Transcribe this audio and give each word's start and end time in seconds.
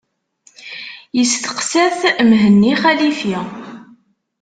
Yesteqsa-t 1.17 2.01
Mhenni 2.29 2.73
Xalifi. 2.81 3.37